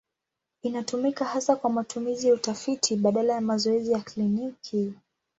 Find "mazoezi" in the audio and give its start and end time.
3.41-3.91